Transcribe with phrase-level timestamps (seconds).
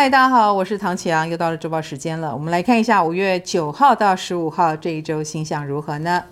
[0.00, 2.32] 嗨，大家好，我是唐启阳，又到了周报时间了。
[2.32, 6.22] 我们来看一下五月九号到十五号这一周星象如何呢？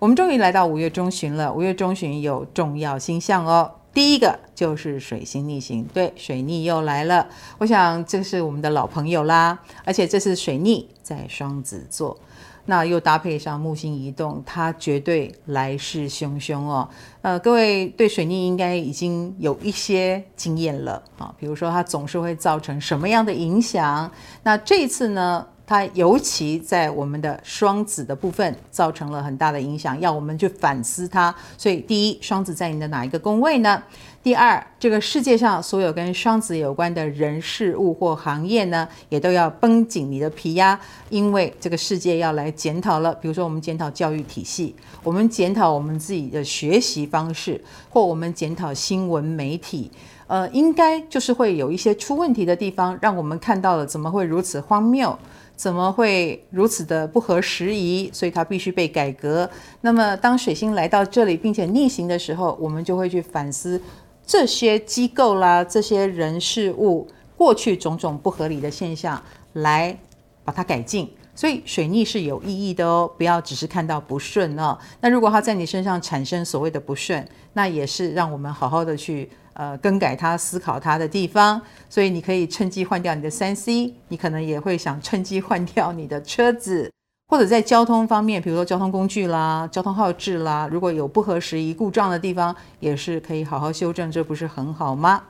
[0.00, 1.52] 我们终于来到五月中旬了。
[1.52, 7.28] 五月中旬有重要星象哦，第一个就是水星逆行，对，水逆又来了。
[7.58, 12.18] 我想这是我们的老朋友啦，而且这是水逆在双子座。
[12.66, 16.88] 那又搭配上木星移动，它绝对来势汹汹哦。
[17.22, 24.10] 呃，各位对水逆应该已经有一些经验了啊，比如说它总是会造成什么样的影响？
[24.42, 31.34] 那这次呢，它尤其在我们的双子的部分造成了很大的影响，要我们去反思它。
[31.56, 33.82] 所以，第一，双子在你的哪一个宫位呢？
[34.22, 43.12] 第二，这个世界上所有跟双子有关的人事物或行业呢，也都要绷紧你的皮呀，因为这个世界要来检讨了。
[43.14, 49.90] 比如说，我们检讨教育体系，我们检讨我们自己的学习方式，或我们检讨新闻媒体，
[50.26, 55.16] 呃，应该就是会有一些出问题的地方，让我们看到了怎么会如此荒谬，
[55.54, 59.48] 怎么会如此的不合时宜，所以它必须被改革。
[59.82, 63.80] 那么，当水星来到这里并且逆行的时候，我们就会去反思。
[64.26, 69.22] 这些机构啦，这些人事物，过去种种不合理的现象，
[69.52, 69.94] 来
[70.42, 71.10] 把它改进。
[71.36, 74.78] 所以水逆是有意义的哦，不要只是看到不顺哦。
[75.00, 81.60] 那如果它在你身上产生所谓的不顺，那也是让我们好好的去呃更改它、思考它的地方。
[81.88, 86.90] 所以你可以趁机换掉你的三 C，你可能也会想趁机换掉你的车子。
[87.26, 95.22] 或者在交通方面，比如说交通工具啦、交通号志啦，如果有不合时宜、故障的地方，也是可以好好修正，这不是很好吗？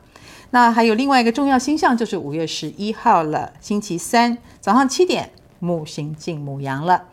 [0.50, 5.30] 那还有另外一个重要星象，就是五月十一号了，星期三早上七点，
[5.61, 7.05] 木星进母羊了。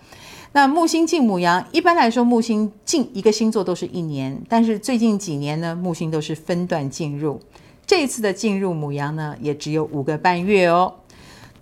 [0.54, 7.40] 那木星进母羊，一般来说木星进一个星座都是一年，但是最近几年呢，木星都是分段进入。
[7.86, 10.94] 这一次的进入母羊呢，也只有五个半月哦。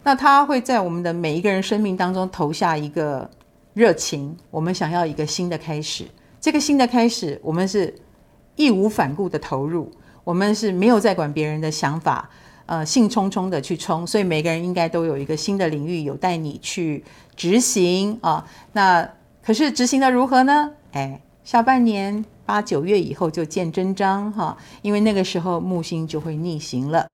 [0.04, 3.30] 那它会在我们的每一个人生命当中投下一个
[3.74, 6.06] 热情，我们想要一个新的开始。
[6.42, 7.94] 这个新的开始，我们是
[8.56, 9.92] 义无反顾的投入，
[10.24, 12.28] 我们是没有在管别人的想法，
[12.70, 14.06] 呃，兴冲冲的去冲。
[14.06, 17.04] 所以每个人应该都有一个新的领域有带你去
[17.36, 18.46] 执行啊。
[18.74, 19.10] 那
[19.42, 20.72] 可是执行的如何呢？
[20.92, 27.08] 哎，下半年八九月以后就见真章哈，因为那个时候木星就会逆行了。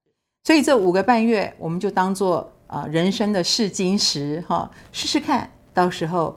[0.44, 2.52] 所以这五个半月，我们就当做。
[2.68, 6.36] 啊，人生的试金石哈，试试看，到时候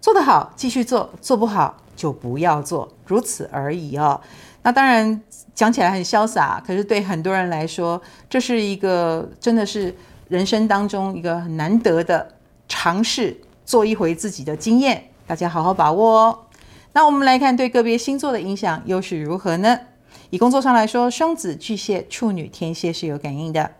[0.00, 4.20] 做得好继续做，做不好就不要做，如此而已哦。
[4.62, 5.20] 那当然
[5.54, 8.00] 讲起来很潇洒，可是对很多人来说，
[8.30, 9.94] 这是一个真的是
[10.28, 12.34] 人生当中一个很难得的
[12.68, 16.38] 尝试，做一回自己的经验，大家好好把握哦。
[16.92, 19.78] 那我们来看对个别星座的影响又是如何呢？
[20.30, 23.70] 以工作上来说，双子、巨蟹、处女、天蝎是有感应的。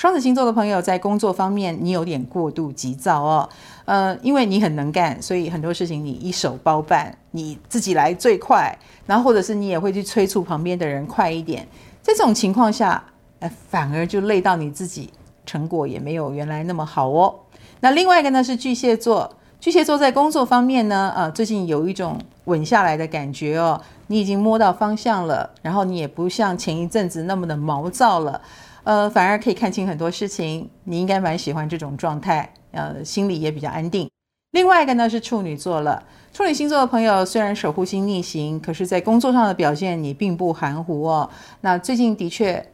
[0.00, 3.46] 双子星座的朋友在工作方面，你有点过度急躁哦，
[3.84, 8.74] 呃，因为你很能干，所以很多事情你一手包办，你自己来最快，
[9.04, 11.68] 然后或者是你也会去催促旁边的人快一点。
[12.00, 13.04] 在这种情况下，
[13.40, 15.10] 呃，反而就累到你自己，
[15.44, 17.34] 成果也没有原来那么好哦。
[17.80, 19.30] 那另外一个呢是巨蟹座，
[19.60, 28.40] 巨蟹座在工作方面呢，呃，最近有一种稳下来的感觉哦，你已经摸到方向了，然后你也不像前一阵子那么的毛躁了。
[28.84, 34.10] 呃，反而可以看清很多事情，你应该蛮喜欢这种状态，呃，心里也比较安定。
[34.52, 36.02] 另外一个呢是处女座了，
[36.32, 41.30] 处女星座的朋友虽然守护星逆行，可是在工作上的表现你并不含糊哦。
[41.60, 42.72] 那最近的确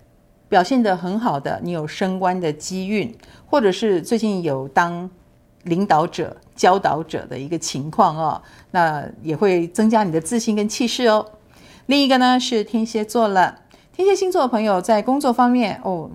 [0.49, 3.15] 表现得很好的，你有升官的机运，
[3.47, 5.11] 或者是最近有当
[5.65, 8.41] 领导者、教导者的一个情况哦，
[8.71, 11.27] 那也会增加你的自信跟气势哦。
[11.87, 13.59] 另一个呢是天蝎座了。
[13.97, 16.11] 天蝎星座的朋友在工作方面哦，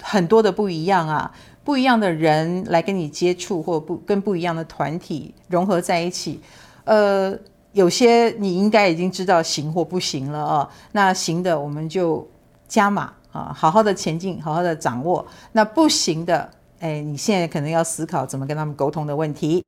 [0.00, 1.32] 很多的不一样啊，
[1.64, 6.40] 不一样的人来跟你接触，或不跟不一样的团体融合在一起，
[6.84, 7.36] 呃，
[7.72, 10.68] 有些你应该已经知道行或不行了啊。
[10.92, 12.24] 那行的我们就
[12.68, 15.26] 加码啊，好好的前进，好好的掌握。
[15.50, 16.48] 那不行的，
[16.78, 19.65] 哎，你现在可能要思考怎么跟他们沟通的问题。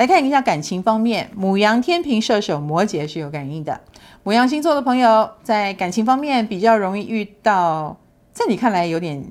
[0.00, 3.78] 来看一下感情方面，母羊、天秤、射手、摩羯是有感应的。
[4.22, 7.94] 母羊星座的朋友在感情方面比较容易遇到，
[8.32, 9.22] 在你看来有点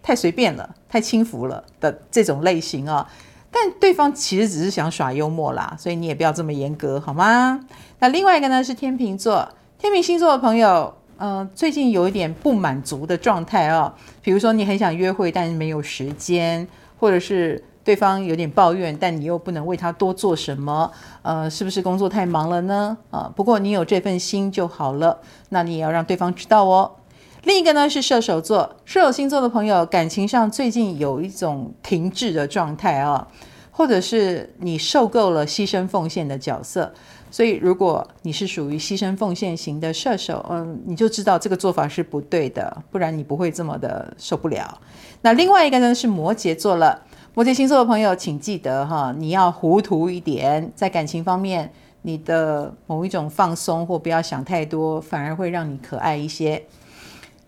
[0.00, 3.04] 太随便了、太轻浮了的这种类型哦。
[3.50, 7.58] 但对方其实只是想耍幽默啦，所以你也不要这么严格，好吗？
[7.98, 13.92] 那另外一个呢是天秤座，天秤星座的朋友，嗯、呃，最近有一点不满足的状态哦。
[14.22, 16.68] 比如说你很想约会，但是没有时间，
[17.00, 17.64] 或者是。
[17.84, 20.90] 对方有点抱怨，但你又不能为他多做什么，
[21.22, 22.96] 呃，是不是工作太忙了呢？
[23.10, 26.92] 啊、不过你有这份心就好了，那你也要让对方知道哦。
[27.44, 33.26] 另一个呢是射手座，射手星座的朋友感情上最近有一种停滞的状态啊，
[33.72, 36.94] 或者是你受够了牺牲奉献的角色，
[37.32, 44.78] 所以如果你是属于牺牲奉献型的射手，嗯，你就知道这个做法是不对的，不然你不会这么的受不了。
[45.22, 47.02] 那另外一个呢是摩羯座了，
[47.34, 56.62] 摩羯星座的朋友请记得哈，你要糊涂一点，在感情方面，你的某一种放松或不要想太多，反而会让你可爱一些。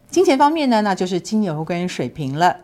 [0.09, 2.57] 金钱方面呢，那就是金牛跟水瓶了。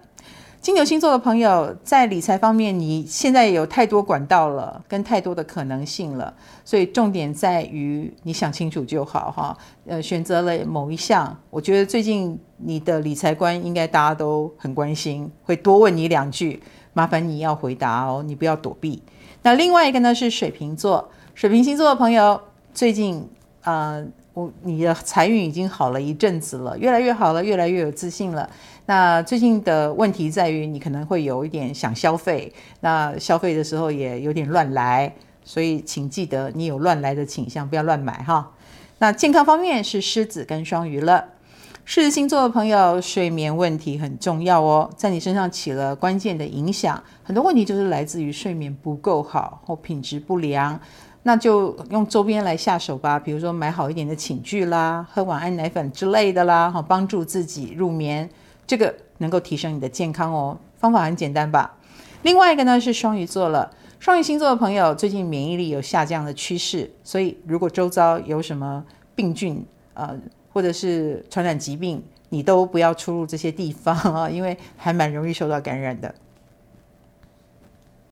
[0.63, 6.33] 金牛星座的朋友在理财方面，你现在有太多管道了，跟太多的可能性了，
[6.65, 9.57] 所以重点在于你想清楚就好哈。
[9.87, 19.03] 呃，选择了某一项，我觉得最近你的理财观应该大家都很关心，会多问你两句，麻烦你要回答哦，你不要躲避。
[19.43, 22.41] 那另外一个呢是水瓶座，水瓶星座的朋友
[22.75, 23.29] 最近
[23.63, 24.03] 啊。
[24.33, 28.49] 我你的财运已经好了一阵子了，越来越好了，越来越有自信了。
[28.87, 35.13] 那最近的问题在于，你可能会有一点想消费，那消费的时候也有点乱来，
[35.45, 38.53] 所以请记得你有乱来的倾向，不要乱买哈。
[38.99, 41.25] 那健康方面是狮子跟双鱼了，
[41.85, 50.79] 狮子星座的朋友睡眠问题很重要哦，在你身上起了关键的影响，很多问题就是来自于睡眠不够好或品质不良。
[51.23, 58.29] 那就用周边来下手吧，比如说买好一点的寝具啦，喝晚安奶粉之类的啦，好帮助自己入眠，
[58.67, 60.57] 这个能够提升你的健康哦。
[60.79, 61.77] 方法很简单吧？
[62.23, 68.83] 另外一个呢是双鱼座了，双鱼星座的朋友最近免疫力有下降的趋势，所以如果周遭有什么
[69.15, 69.63] 病菌
[69.93, 70.17] 呃
[70.53, 76.15] 或者是传染疾病，你都不要出入这些地方啊，因为还蛮容易受到感染的。